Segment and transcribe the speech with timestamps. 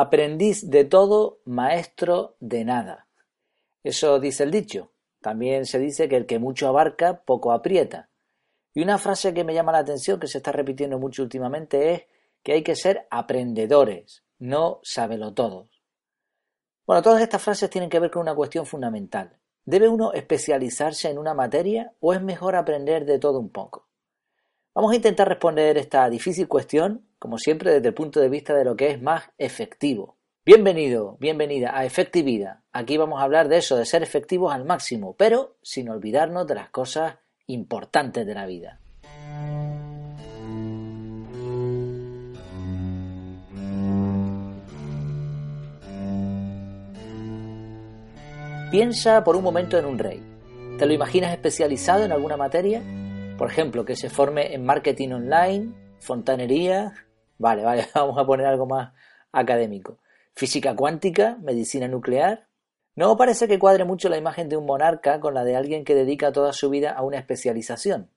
[0.00, 3.08] aprendiz de todo, maestro de nada.
[3.82, 4.92] Eso dice el dicho.
[5.20, 8.08] También se dice que el que mucho abarca, poco aprieta.
[8.74, 12.02] Y una frase que me llama la atención, que se está repitiendo mucho últimamente, es
[12.42, 14.80] que hay que ser aprendedores, no
[15.34, 15.82] todos.
[16.86, 19.36] Bueno, todas estas frases tienen que ver con una cuestión fundamental.
[19.64, 23.88] ¿Debe uno especializarse en una materia o es mejor aprender de todo un poco?
[24.74, 28.64] Vamos a intentar responder esta difícil cuestión, como siempre, desde el punto de vista de
[28.64, 30.16] lo que es más efectivo.
[30.44, 32.60] Bienvenido, bienvenida a Efectividad.
[32.72, 36.54] Aquí vamos a hablar de eso, de ser efectivos al máximo, pero sin olvidarnos de
[36.54, 37.16] las cosas
[37.46, 38.80] importantes de la vida.
[48.70, 50.22] Piensa por un momento en un rey.
[50.78, 52.82] ¿Te lo imaginas especializado en alguna materia?
[53.36, 57.07] Por ejemplo, que se forme en marketing online, fontanería.
[57.38, 58.92] Vale, vale, vamos a poner algo más
[59.32, 59.98] académico.
[60.34, 62.48] Física cuántica, medicina nuclear.
[62.94, 65.94] No parece que cuadre mucho la imagen de un monarca con la de alguien que
[65.94, 68.10] dedica toda su vida a una especialización.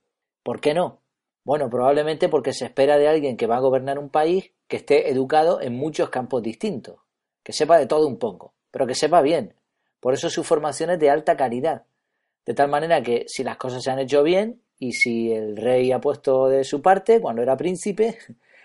[0.43, 1.01] ¿Por qué no?
[1.43, 5.09] Bueno, probablemente porque se espera de alguien que va a gobernar un país que esté
[5.11, 6.99] educado en muchos campos distintos,
[7.43, 9.55] que sepa de todo un poco, pero que sepa bien,
[9.99, 11.85] por eso su formación es de alta calidad.
[12.45, 15.91] De tal manera que si las cosas se han hecho bien y si el rey
[15.91, 18.17] ha puesto de su parte cuando era príncipe,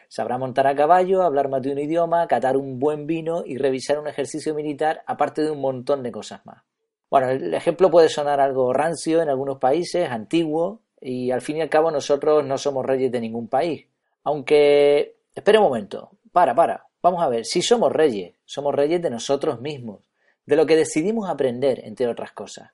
[0.08, 3.98] sabrá montar a caballo, hablar más de un idioma, catar un buen vino y revisar
[3.98, 6.62] un ejercicio militar, aparte de un montón de cosas más.
[7.10, 11.60] Bueno, el ejemplo puede sonar algo rancio en algunos países, antiguo, y al fin y
[11.60, 13.86] al cabo nosotros no somos reyes de ningún país.
[14.24, 19.10] Aunque, espera un momento, para, para, vamos a ver, si somos reyes, somos reyes de
[19.10, 20.00] nosotros mismos
[20.46, 22.70] de lo que decidimos aprender, entre otras cosas.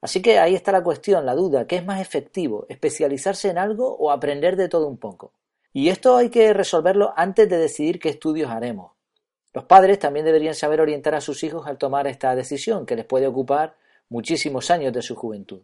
[0.00, 3.96] Así que ahí está la cuestión, la duda, ¿qué es más efectivo, especializarse en algo
[3.96, 5.32] o aprender de todo un poco?
[5.76, 8.92] Y esto hay que resolverlo antes de decidir qué estudios haremos.
[9.52, 13.04] Los padres también deberían saber orientar a sus hijos al tomar esta decisión, que les
[13.04, 13.76] puede ocupar
[14.08, 15.62] muchísimos años de su juventud.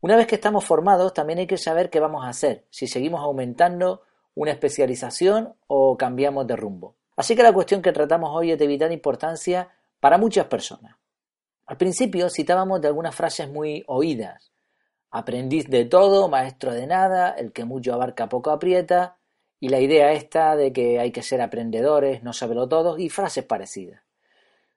[0.00, 3.22] Una vez que estamos formados, también hay que saber qué vamos a hacer, si seguimos
[3.22, 4.02] aumentando
[4.36, 6.94] una especialización o cambiamos de rumbo.
[7.16, 9.68] Así que la cuestión que tratamos hoy es de vital importancia
[9.98, 10.96] para muchas personas.
[11.66, 14.52] Al principio citábamos de algunas frases muy oídas.
[15.10, 19.16] Aprendiz de todo, maestro de nada, el que mucho abarca poco aprieta,
[19.64, 23.46] y la idea esta de que hay que ser aprendedores, no saberlo todos, y frases
[23.46, 24.02] parecidas.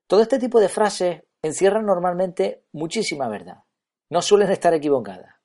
[0.07, 3.65] Todo este tipo de frases encierran normalmente muchísima verdad.
[4.09, 5.35] No suelen estar equivocadas.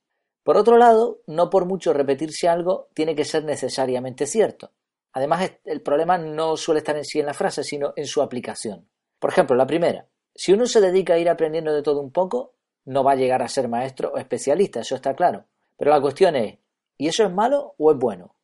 [0.44, 4.70] Por otro lado, no por mucho repetirse algo tiene que ser necesariamente cierto.
[5.12, 8.86] Además, el problema no suele estar en sí en la frase, sino en su aplicación.
[9.18, 12.52] Por ejemplo, la primera, si uno se dedica a ir aprendiendo de todo un poco,
[12.84, 15.46] no va a llegar a ser maestro o especialista, eso está claro.
[15.76, 16.58] Pero la cuestión es,
[16.96, 18.36] ¿y eso es malo o es bueno?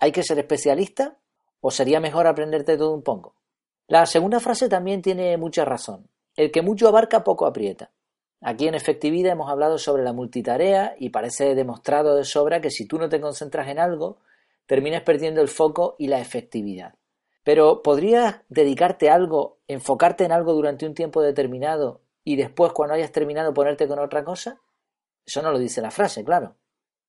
[0.00, 1.18] ¿Hay que ser especialista
[1.60, 3.34] o sería mejor aprenderte todo un poco?
[3.88, 6.08] La segunda frase también tiene mucha razón.
[6.36, 7.90] El que mucho abarca poco aprieta.
[8.40, 12.86] Aquí en efectividad hemos hablado sobre la multitarea y parece demostrado de sobra que si
[12.86, 14.18] tú no te concentras en algo,
[14.66, 16.94] terminas perdiendo el foco y la efectividad.
[17.42, 22.94] Pero ¿podrías dedicarte a algo, enfocarte en algo durante un tiempo determinado y después cuando
[22.94, 24.60] hayas terminado ponerte con otra cosa?
[25.26, 26.54] Eso no lo dice la frase, claro.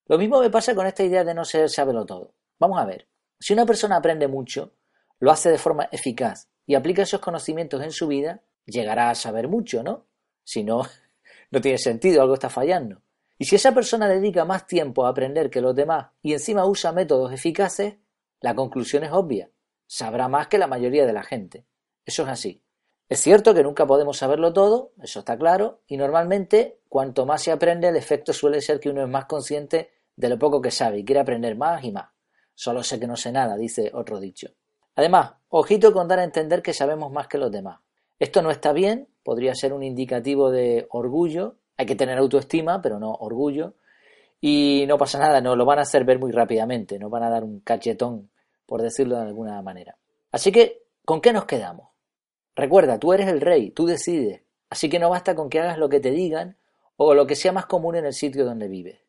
[0.08, 2.34] Lo mismo me pasa con esta idea de no ser sábelo todo.
[2.60, 3.08] Vamos a ver.
[3.40, 4.76] Si una persona aprende mucho,
[5.20, 9.48] lo hace de forma eficaz y aplica esos conocimientos en su vida, llegará a saber
[9.48, 10.08] mucho, ¿no?
[10.44, 10.84] Si no,
[11.52, 13.02] no tiene sentido, algo está fallando.
[13.38, 16.92] Y si esa persona dedica más tiempo a aprender que los demás y encima usa
[16.92, 17.96] métodos eficaces,
[18.42, 19.50] la conclusión es obvia
[19.90, 21.66] sabrá más que la mayoría de la gente.
[22.06, 22.64] Eso es así.
[23.10, 27.52] Es cierto que nunca podemos saberlo todo, eso está claro, y normalmente cuanto más se
[27.52, 31.00] aprende el efecto suele ser que uno es más consciente de lo poco que sabe
[31.00, 32.10] y quiere aprender más y más.
[32.60, 34.50] Solo sé que no sé nada, dice otro dicho.
[34.96, 37.80] Además, ojito con dar a entender que sabemos más que los demás.
[38.20, 43.00] Esto no está bien, podría ser un indicativo de orgullo, hay que tener autoestima, pero
[43.00, 43.76] no orgullo,
[44.42, 47.30] y no pasa nada, no lo van a hacer ver muy rápidamente, no van a
[47.30, 48.30] dar un cachetón
[48.66, 49.96] por decirlo de alguna manera.
[50.34, 51.88] Así que, ¿con qué nos quedamos?
[52.58, 55.88] Recuerda, tú eres el rey, tú decides, así que no basta con que hagas lo
[55.88, 56.58] que te digan
[56.98, 59.00] o lo que sea más común en el sitio donde vives.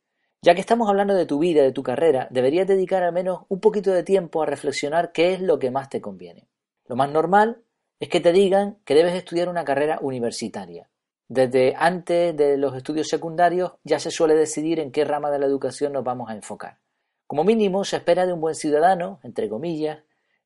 [0.42, 3.60] Ya que estamos hablando de tu vida, de tu carrera, deberías dedicar al menos un
[3.60, 6.48] poquito de tiempo a reflexionar qué es lo que más te conviene.
[6.86, 7.62] Lo más normal
[7.98, 10.88] es que te digan que debes estudiar una carrera universitaria.
[11.28, 15.44] Desde antes de los estudios secundarios ya se suele decidir en qué rama de la
[15.44, 16.78] educación nos vamos a enfocar.
[17.26, 19.98] Como mínimo, se espera de un buen ciudadano, entre comillas,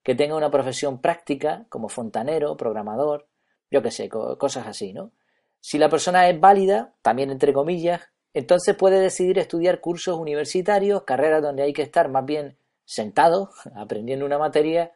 [0.03, 3.29] que tenga una profesión práctica, como fontanero, programador,
[3.71, 5.13] yo qué sé, cosas así, ¿no?
[5.61, 8.03] Si la persona es válida, también entre comillas,
[8.35, 14.27] entonces puede decidir estudiar cursos universitarios, carreras donde hay que estar más bien sentado, aprendiendo
[14.27, 14.93] una materia,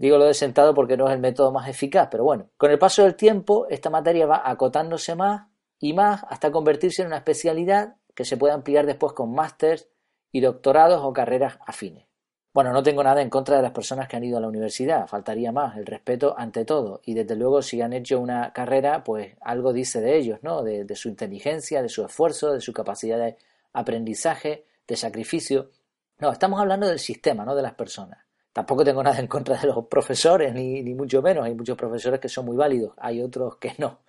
[0.00, 2.78] Digo lo de sentado porque no es el método más eficaz, pero bueno, con el
[2.78, 5.48] paso del tiempo esta materia va acotándose más
[5.78, 9.88] y más hasta convertirse en una especialidad que se puede ampliar después con másters
[10.32, 12.06] y doctorados o carreras afines.
[12.52, 15.06] Bueno, no tengo nada en contra de las personas que han ido a la universidad,
[15.06, 17.00] faltaría más, el respeto ante todo.
[17.04, 20.64] Y desde luego, si han hecho una carrera, pues algo dice de ellos, ¿no?
[20.64, 23.36] De, su inteligencia, de su esfuerzo, de su capacidad de
[23.72, 25.70] aprendizaje, de sacrificio.
[26.18, 28.18] No, estamos hablando del sistema, no de las personas.
[28.52, 31.44] Tampoco tengo nada en contra de los profesores, ni, ni mucho menos.
[31.44, 34.00] Hay muchos profesores que son muy válidos, hay otros que no.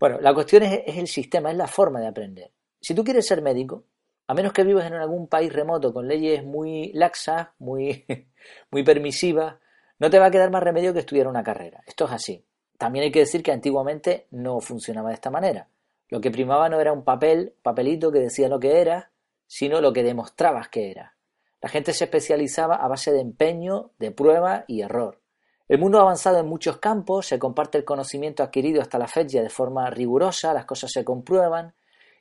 [0.00, 2.50] Bueno, la cuestión es, es el sistema, es la forma de aprender.
[2.80, 3.84] Si tú quieres ser médico,
[4.26, 8.04] a menos que vivas en algún país remoto con leyes muy laxas, muy,
[8.70, 9.56] muy permisivas,
[9.98, 11.82] no te va a quedar más remedio que estudiar una carrera.
[11.86, 12.44] Esto es así.
[12.76, 15.68] También hay que decir que antiguamente no funcionaba de esta manera.
[16.08, 19.10] Lo que primaba no era un papel, papelito que decía lo que era,
[19.46, 21.16] sino lo que demostrabas que era.
[21.62, 25.20] La gente se especializaba a base de empeño, de prueba y error.
[25.68, 29.42] El mundo ha avanzado en muchos campos, se comparte el conocimiento adquirido hasta la fecha
[29.42, 31.74] de forma rigurosa, las cosas se comprueban,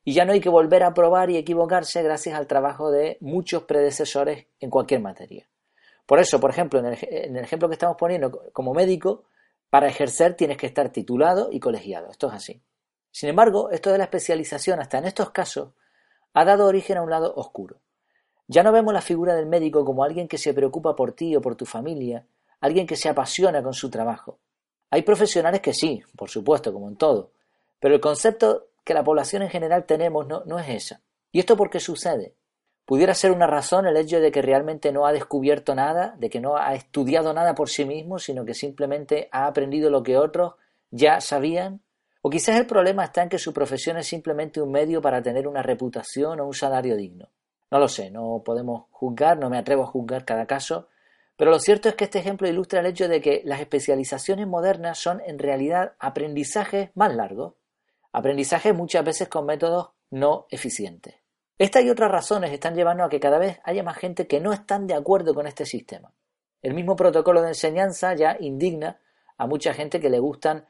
[0.07, 3.63] y ya no hay que volver a probar y equivocarse gracias al trabajo de muchos
[3.63, 5.49] predecesores en cualquier materia.
[6.05, 9.23] Por eso, por ejemplo, en el, ejemplo que estamos poniendo, como médico,
[9.71, 12.11] para ejercer tienes que estar titulado y colegiado.
[12.11, 12.61] Esto es así.
[13.09, 15.71] Sin embargo, esto de la especialización, hasta en estos casos,
[16.33, 17.81] ha dado origen a un lado oscuro.
[18.47, 21.41] Ya no vemos la figura del médico como alguien que se preocupa por ti o
[21.41, 22.27] por tu familia,
[22.59, 24.37] alguien que se apasiona con su trabajo.
[24.91, 27.31] Hay profesionales que sí, por supuesto, como en todo,
[27.79, 31.01] pero el concepto que la población en general tenemos no, no es esa.
[31.31, 32.35] ¿Y esto por qué sucede?
[32.85, 36.39] Pudiera ser una razón el hecho de que realmente no ha descubierto nada, de que
[36.39, 40.53] no ha estudiado nada por sí mismo, sino que simplemente ha aprendido lo que otros
[40.91, 41.81] ya sabían.
[42.21, 45.47] O quizás el problema está en que su profesión es simplemente un medio para tener
[45.47, 47.29] una reputación o un salario digno.
[47.71, 50.87] No lo sé, no podemos juzgar, no me atrevo a juzgar cada caso,
[51.35, 54.99] pero lo cierto es que este ejemplo ilustra el hecho de que las especializaciones modernas
[54.99, 57.55] son en realidad aprendizajes más largos,
[58.17, 61.15] Aprendizaje muchas veces con métodos no eficientes.
[61.57, 64.53] Estas y otras razones están llevando a que cada vez haya más gente que no
[64.53, 66.13] están de acuerdo con este sistema.
[66.61, 69.01] El mismo protocolo de enseñanza ya indigna
[69.37, 70.65] a mucha gente que le gustan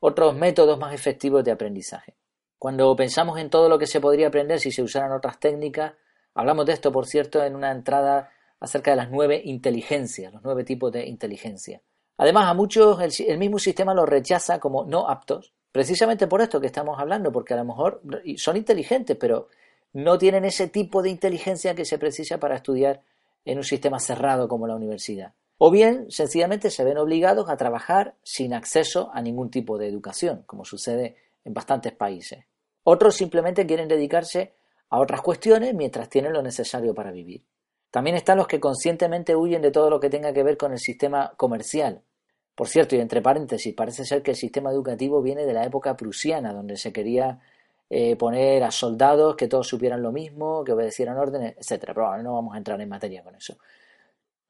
[0.00, 2.16] otros métodos más efectivos de aprendizaje.
[2.58, 5.92] Cuando pensamos en todo lo que se podría aprender si se usaran otras técnicas,
[6.34, 10.64] hablamos de esto, por cierto, en una entrada acerca de las nueve inteligencias, los nueve
[10.64, 11.80] tipos de inteligencia.
[12.16, 16.60] Además, a muchos el, el mismo sistema los rechaza como no aptos Precisamente por esto
[16.60, 18.02] que estamos hablando, porque a lo mejor
[18.36, 19.46] son inteligentes, pero
[19.92, 23.02] no tienen ese tipo de inteligencia que se precisa para estudiar
[23.44, 25.34] en un sistema cerrado como la universidad.
[25.56, 30.42] O bien, sencillamente se ven obligados a trabajar sin acceso a ningún tipo de educación,
[30.46, 31.14] como sucede
[31.44, 32.44] en bastantes países.
[32.82, 34.56] Otros simplemente quieren dedicarse
[34.88, 37.44] a otras cuestiones mientras tienen lo necesario para vivir.
[37.92, 40.80] También están los que conscientemente huyen de todo lo que tenga que ver con el
[40.80, 42.02] sistema comercial,
[42.58, 45.96] por cierto, y entre paréntesis, parece ser que el sistema educativo viene de la época
[45.96, 47.38] prusiana, donde se quería
[47.88, 51.94] eh, poner a soldados que todos supieran lo mismo, que obedecieran órdenes, etcétera.
[51.94, 53.58] Pero bueno, no vamos a entrar en materia con eso.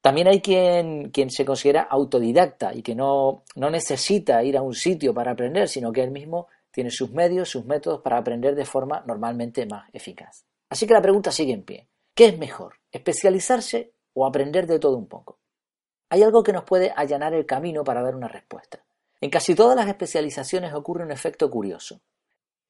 [0.01, 4.73] También hay quien, quien se considera autodidacta y que no, no necesita ir a un
[4.73, 8.65] sitio para aprender, sino que él mismo tiene sus medios, sus métodos para aprender de
[8.65, 10.45] forma normalmente más eficaz.
[10.67, 11.85] Así que la pregunta sigue en pie.
[12.15, 12.73] ¿Qué es mejor?
[12.91, 15.37] ¿Especializarse o aprender de todo un poco?
[16.09, 18.83] Hay algo que nos puede allanar el camino para dar una respuesta.
[19.21, 22.01] En casi todas las especializaciones ocurre un efecto curioso.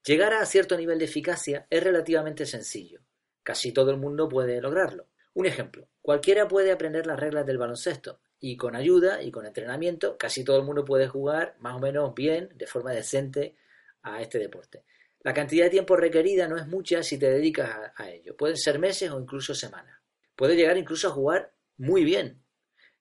[0.04, 3.00] Llegar a cierto nivel de eficacia es relativamente sencillo.
[3.44, 5.08] Casi todo el mundo puede lograrlo.
[5.34, 10.18] Un ejemplo, cualquiera puede aprender las reglas del baloncesto y con ayuda y con entrenamiento
[10.18, 13.56] casi todo el mundo puede jugar más o menos bien, de forma decente,
[14.02, 14.84] a este deporte.
[15.22, 18.36] La cantidad de tiempo requerida no es mucha si te dedicas a, a ello.
[18.36, 20.00] Pueden ser meses o incluso semanas.
[20.36, 22.42] Puedes llegar incluso a jugar muy bien,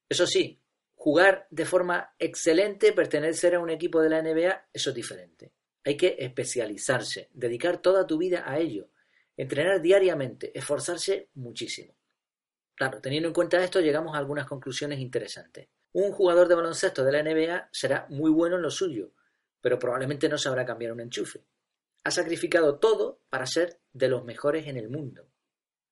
[0.09, 0.61] eso sí,
[0.95, 5.53] jugar de forma excelente, pertenecer a un equipo de la NBA, eso es diferente.
[5.85, 8.91] Hay que especializarse, dedicar toda tu vida a ello,
[9.37, 11.95] entrenar diariamente, esforzarse muchísimo.
[12.75, 15.69] Claro, teniendo en cuenta esto, llegamos a algunas conclusiones interesantes.
[15.93, 19.13] Un jugador de baloncesto de la NBA será muy bueno en lo suyo,
[19.61, 21.45] pero probablemente no sabrá cambiar un enchufe.
[22.05, 25.29] Ha sacrificado todo para ser de los mejores en el mundo.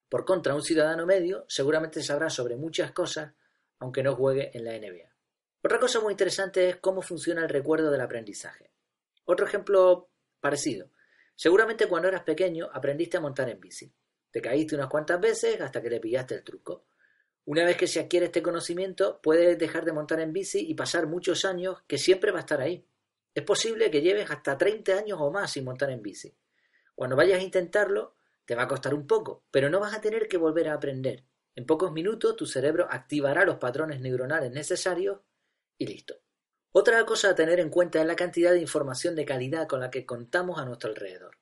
[0.09, 3.35] Por contra, un ciudadano medio seguramente sabrá sobre muchas cosas,
[3.79, 5.15] aunque no juegue en la NBA.
[5.63, 8.71] Otra cosa muy interesante es cómo funciona el recuerdo del aprendizaje.
[9.25, 10.91] Otro ejemplo parecido.
[11.35, 13.93] Seguramente cuando eras pequeño aprendiste a montar en bici.
[14.31, 16.87] Te caíste unas cuantas veces hasta que le pillaste el truco.
[17.47, 21.07] Una vez que se adquiere este conocimiento, puedes dejar de montar en bici y pasar
[21.07, 22.87] muchos años que siempre va a estar ahí.
[23.35, 26.35] Es posible que lleves hasta 30 años o más sin montar en bici.
[26.95, 28.17] Cuando vayas a intentarlo,
[28.47, 31.25] te va a costar un poco, pero no vas a tener que volver a aprender.
[31.57, 35.21] En pocos minutos tu cerebro activará los patrones neuronales necesarios
[35.79, 36.15] y listo.
[36.71, 39.91] Otra cosa a tener en cuenta es la cantidad de información de calidad con la
[39.91, 41.39] que contamos a nuestro alrededor.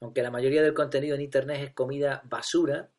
[0.00, 2.92] Aunque la mayoría del contenido en Internet es comida basura,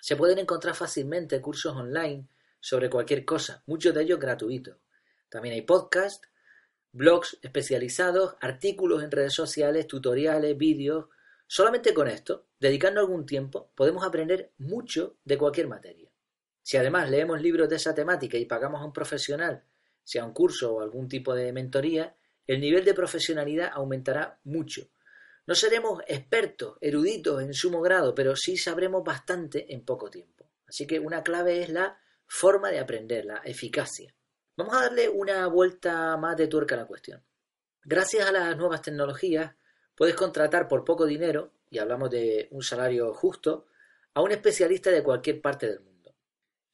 [0.00, 2.26] se pueden encontrar fácilmente cursos online
[2.58, 4.76] sobre cualquier cosa, muchos de ellos gratuitos.
[5.28, 6.28] También hay podcasts,
[6.90, 11.06] blogs especializados, artículos en redes sociales, tutoriales, vídeos.
[11.46, 16.07] Solamente con esto, dedicando algún tiempo, podemos aprender mucho de cualquier materia.
[16.68, 19.64] Si además leemos libros de esa temática y pagamos a un profesional,
[20.04, 22.14] sea un curso o algún tipo de mentoría,
[22.46, 24.90] el nivel de profesionalidad aumentará mucho.
[25.46, 30.50] No seremos expertos, eruditos en sumo grado, pero sí sabremos bastante en poco tiempo.
[30.66, 34.14] Así que una clave es la forma de aprender, la eficacia.
[34.54, 37.24] Vamos a darle una vuelta más de tuerca a la cuestión.
[37.82, 39.54] Gracias a las nuevas tecnologías,
[39.94, 43.68] puedes contratar por poco dinero, y hablamos de un salario justo,
[44.12, 45.97] a un especialista de cualquier parte del mundo.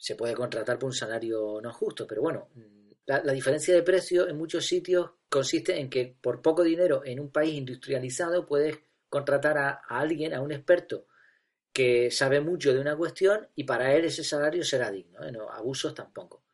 [0.04, 2.50] Se puede contratar por un salario no justo, pero bueno,
[3.06, 7.32] la, diferencia de precio en muchos sitios consiste en que por poco dinero en un
[7.32, 11.06] país industrializado puedes contratar a, a alguien, a un experto
[11.72, 15.32] que sabe mucho de una cuestión y para él ese salario será digno, ¿eh?
[15.32, 16.44] no, abusos tampoco.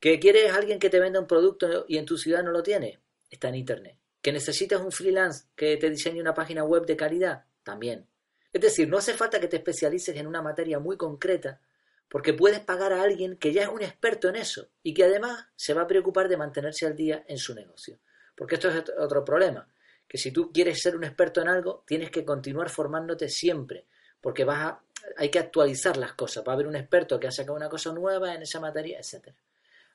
[0.00, 3.02] ¿Que quieres alguien que te venda un producto y en tu ciudad no lo tiene?
[3.28, 3.98] Está en Internet.
[4.22, 7.44] ¿Que necesitas un freelance que te diseñe una página web de calidad?
[7.62, 8.08] También.
[8.50, 11.60] Es decir, no hace falta que te especialices en una materia muy concreta,
[12.08, 15.46] porque puedes pagar a alguien que ya es un experto en eso y que además
[15.56, 17.98] se va a preocupar de mantenerse al día en su negocio.
[18.34, 19.68] Porque esto es otro problema,
[20.06, 23.86] que si tú quieres ser un experto en algo, tienes que continuar formándote siempre,
[24.20, 24.82] porque vas a,
[25.16, 26.44] hay que actualizar las cosas.
[26.46, 29.36] Va a haber un experto que ha sacado una cosa nueva en esa materia, etcétera.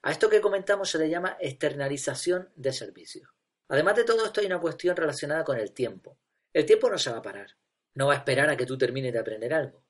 [0.03, 3.29] A esto que comentamos se le llama externalización de servicios.
[3.69, 6.17] Además de todo esto hay una cuestión relacionada con el tiempo.
[6.51, 7.55] El tiempo no se va a parar.
[7.95, 9.82] No va a esperar a que tú termines de aprender algo.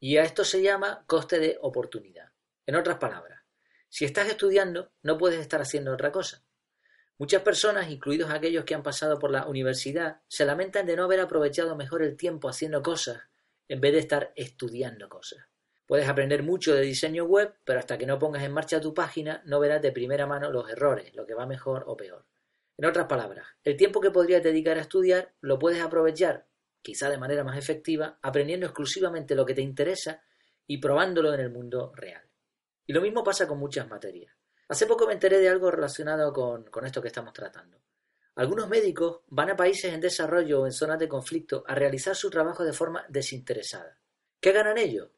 [0.00, 2.32] Y a esto se llama coste de oportunidad.
[2.66, 3.42] En otras palabras,
[3.90, 6.42] si estás estudiando, no puedes estar haciendo otra cosa.
[7.18, 11.20] Muchas personas, incluidos aquellos que han pasado por la universidad, se lamentan de no haber
[11.20, 13.20] aprovechado mejor el tiempo haciendo cosas
[13.68, 15.40] en vez de estar estudiando cosas.
[15.86, 19.42] Puedes aprender mucho de diseño web, pero hasta que no pongas en marcha tu página
[19.44, 22.24] no verás de primera mano los errores, lo que va mejor o peor.
[22.78, 26.46] En otras palabras, el tiempo que podrías dedicar a estudiar lo puedes aprovechar,
[26.82, 30.22] quizá de manera más efectiva, aprendiendo exclusivamente lo que te interesa
[30.66, 32.22] y probándolo en el mundo real.
[32.86, 34.34] Y lo mismo pasa con muchas materias.
[34.68, 37.80] Hace poco me enteré de algo relacionado con, con esto que estamos tratando.
[38.36, 42.30] Algunos médicos van a países en desarrollo o en zonas de conflicto a realizar su
[42.30, 43.98] trabajo de forma desinteresada.
[44.40, 45.10] ¿Qué ganan ellos?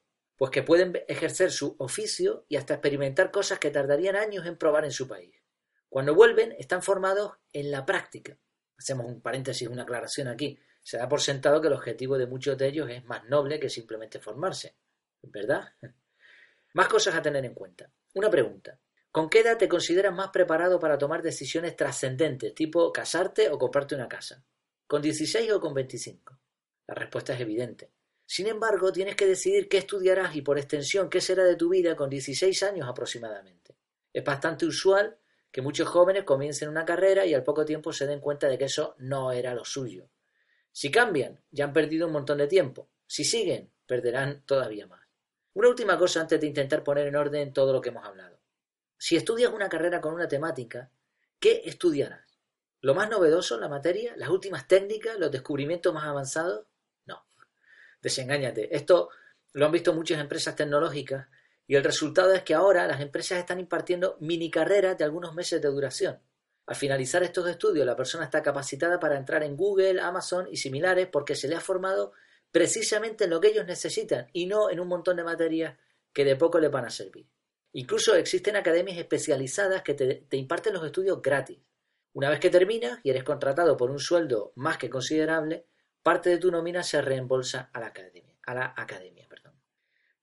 [0.42, 4.85] pues que pueden ejercer su oficio y hasta experimentar cosas que tardarían años en probar
[4.85, 5.33] en su país.
[5.88, 8.37] Cuando vuelven, están formados en la práctica.
[8.76, 10.59] Hacemos un paréntesis, una aclaración aquí.
[10.83, 13.69] Se da por sentado que el objetivo de muchos de ellos es más noble que
[13.69, 14.77] simplemente formarse.
[15.23, 15.73] ¿Verdad?
[16.75, 17.93] Más cosas a tener en cuenta.
[18.15, 18.81] Una pregunta.
[19.11, 23.95] ¿Con qué edad te consideras más preparado para tomar decisiones trascendentes, tipo casarte o comprarte
[23.95, 24.43] una casa?
[24.87, 26.39] ¿Con 16 o con 25?
[26.87, 27.93] La respuesta es evidente.
[28.25, 31.95] Sin embargo, tienes que decidir qué estudiarás y por extensión qué será de tu vida
[31.95, 33.77] con 16 años aproximadamente.
[34.11, 35.19] Es bastante usual
[35.51, 38.65] que muchos jóvenes comiencen una carrera y al poco tiempo se den cuenta de que
[38.65, 40.09] eso no era lo suyo.
[40.73, 42.88] Si cambian, ya han perdido un montón de tiempo.
[43.07, 45.02] Si siguen, perderán todavía más.
[45.55, 48.41] Una última cosa antes de intentar poner en orden todo lo que hemos hablado.
[48.97, 50.91] Si estudias una carrera con una temática,
[51.38, 52.38] ¿qué estudiarás?
[52.81, 54.14] ¿Lo más novedoso la materia?
[54.17, 55.19] ¿Las últimas técnicas?
[55.19, 56.67] ¿Los descubrimientos más avanzados?
[58.02, 58.75] Desengáñate.
[58.75, 59.11] Esto
[59.52, 61.29] lo han visto muchas empresas tecnológicas
[61.67, 65.62] y el resultado es que ahora las empresas están impartiendo mini carreras de algunos meses
[65.62, 66.21] de duración.
[66.66, 71.09] Al finalizar estos estudios, la persona está capacitada para entrar en Google, Amazon y similares
[71.11, 72.12] porque se le ha formado
[72.50, 75.78] precisamente en lo que ellos necesitan y no en un montón de materias
[76.12, 77.26] que de poco le van a servir.
[77.73, 81.59] Incluso existen academias especializadas que te, te imparten los estudios gratis.
[82.12, 85.66] Una vez que terminas y eres contratado por un sueldo más que considerable,
[86.02, 88.33] parte de tu nómina se reembolsa a la academia.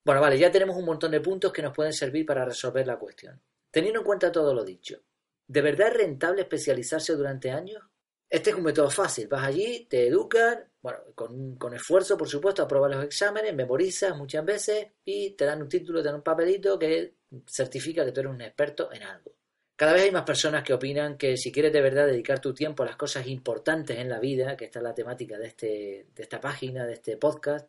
[0.10, 2.98] Bueno, vale, ya tenemos un montón de puntos que nos pueden servir para resolver la
[2.98, 3.40] cuestión.
[3.70, 5.02] Teniendo en cuenta todo lo dicho,
[5.50, 7.84] ¿de verdad es rentable especializarse durante años?
[8.30, 9.28] Este es un método fácil.
[9.28, 14.46] Vas allí, te educan, bueno, con, con esfuerzo, por supuesto, apruebas los exámenes, memorizas muchas
[14.46, 17.16] veces y te dan un título, te dan un papelito que
[17.48, 19.34] certifica que tú eres un experto en algo.
[19.76, 22.84] Cada vez hay más personas que opinan que si quieres de verdad dedicar tu tiempo
[22.84, 26.24] a las cosas importantes en la vida, que esta es la temática de, este, de
[26.24, 27.68] esta página, de este podcast,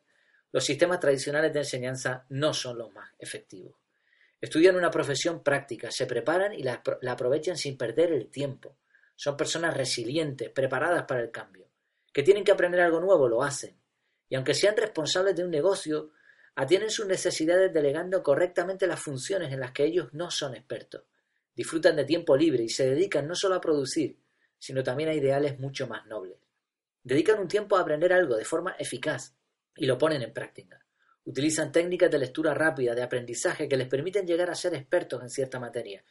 [0.53, 3.80] los sistemas tradicionales de enseñanza no son los más efectivos.
[4.41, 8.79] Estudian una profesión práctica, se preparan y la, aprovechan sin perder el tiempo.
[9.15, 11.69] Son personas resilientes, preparadas para el cambio.
[12.13, 13.79] Que tienen que aprender algo nuevo, lo hacen.
[14.29, 16.13] Y aunque sean responsables de un negocio,
[16.55, 21.03] atienden sus necesidades delegando correctamente las funciones en las que ellos no son expertos
[21.61, 24.19] disfrutan de tiempo libre y se dedican no solo a producir,
[24.59, 26.39] sino también a ideales mucho más nobles.
[27.03, 29.35] Dedican un tiempo a aprender algo de forma eficaz
[29.77, 30.80] y lo ponen en práctica.
[31.25, 35.31] Utilizan técnicas de lectura rápida, de aprendizaje, que les permiten llegar a ser expertos en
[35.31, 36.03] cierta materia.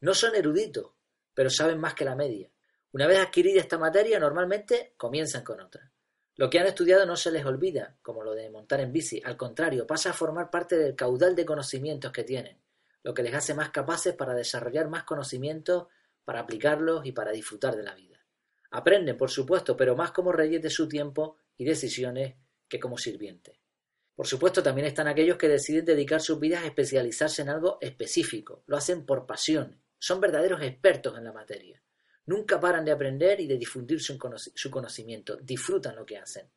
[0.00, 0.92] No son eruditos,
[1.34, 2.50] pero saben más que la media.
[2.92, 5.90] Una vez adquirida esta materia, normalmente comienzan con otra.
[6.36, 9.36] Lo que han estudiado no se les olvida, como lo de montar en bici, al
[9.36, 12.60] contrario, pasa a formar parte del caudal de conocimientos que tienen,
[13.02, 15.86] lo que les hace más capaces para desarrollar más conocimientos,
[16.24, 18.18] para aplicarlos y para disfrutar de la vida.
[18.70, 22.34] Aprenden, por supuesto, pero más como reyes de su tiempo y decisiones
[22.68, 23.56] que como sirvientes.
[24.14, 28.62] Por supuesto, también están aquellos que deciden dedicar sus vidas a especializarse en algo específico,
[28.66, 31.82] lo hacen por pasión, son verdaderos expertos en la materia.
[32.26, 34.18] Nunca paran de aprender y de difundir su,
[34.70, 35.36] conocimiento.
[35.36, 36.50] Disfrutan lo que hacen.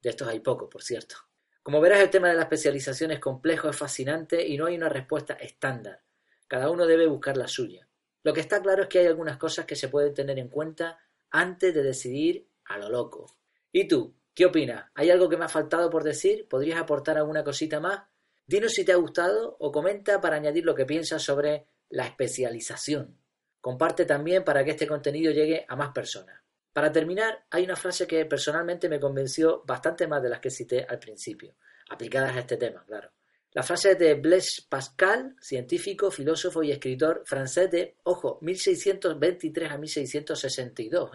[0.00, 1.16] De estos hay pocos, por cierto.
[1.62, 4.88] Como verás, el tema de la especialización es complejo, es fascinante y no hay una
[4.88, 6.02] respuesta estándar.
[6.46, 7.88] Cada uno debe buscar la suya.
[8.22, 10.98] Lo que está claro es que hay algunas cosas que se pueden tener en cuenta
[11.30, 13.36] antes de decidir a lo loco.
[13.72, 14.14] ¿Y tú?
[14.40, 14.86] ¿Qué opinas?
[14.94, 16.48] ¿Hay algo que me ha faltado por decir?
[16.48, 18.04] ¿Podrías aportar alguna cosita más?
[18.46, 23.18] Dinos si te ha gustado o comenta para añadir lo que piensas sobre la especialización.
[23.60, 26.40] Comparte también para que este contenido llegue a más personas.
[26.72, 30.86] Para terminar, hay una frase que personalmente me convenció bastante más de las que cité
[30.88, 31.56] al principio,
[31.90, 33.10] aplicadas a este tema, claro.
[33.52, 41.10] La frase de Blaise Pascal, científico, filósofo y escritor francés de, ojo, 1623 a 1662.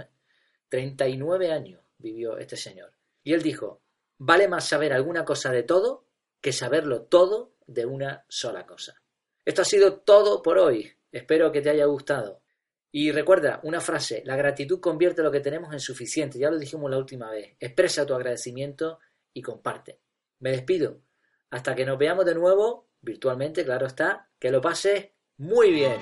[0.69, 1.51] 39 ¿eh?
[1.51, 2.93] años vivió este señor.
[3.25, 3.81] Y él dijo,
[4.19, 6.05] vale más saber alguna cosa de todo
[6.39, 9.01] que saberlo todo de una sola cosa.
[9.43, 10.93] Esto ha sido todo por hoy.
[11.11, 12.43] Espero que te haya gustado.
[12.91, 16.89] Y recuerda una frase, la gratitud convierte lo que tenemos en suficiente, ya lo dijimos
[16.89, 17.57] la última vez.
[17.59, 18.99] Expresa tu agradecimiento
[19.33, 20.01] y comparte.
[20.39, 21.01] Me despido.
[21.49, 25.97] Hasta que nos veamos de nuevo, virtualmente, claro está, que lo pases muy bien.